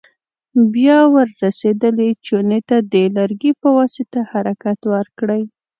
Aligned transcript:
بیا 0.73 0.99
ور 1.13 1.29
رسېدلې 1.43 2.09
چونې 2.25 2.59
ته 2.69 2.77
د 2.93 2.95
لرګي 3.17 3.51
په 3.61 3.67
واسطه 3.77 4.19
حرکت 4.31 4.79
ورکړئ. 4.93 5.43